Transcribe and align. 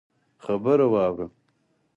خبره 0.45 0.85
واوره! 0.93 1.25